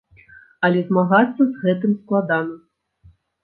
[0.67, 2.61] Але змагацца з гэтым складана.